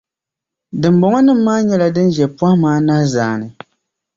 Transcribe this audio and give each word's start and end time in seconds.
Dimbɔŋɔnim’ 0.81 1.39
maa 1.45 1.61
nyɛla 1.67 1.87
din 1.95 2.09
ʒe 2.15 2.25
pɔhima 2.37 2.67
anahi 2.77 3.05
zaani. 3.13 3.47